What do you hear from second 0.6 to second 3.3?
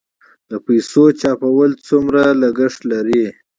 پیسو چاپول څومره لګښت لري؟